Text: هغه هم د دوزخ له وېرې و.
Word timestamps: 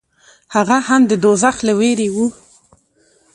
هغه 0.55 0.77
هم 0.87 1.01
د 1.11 1.13
دوزخ 1.23 1.55
له 1.67 1.73
وېرې 1.79 2.07
و. 2.15 2.17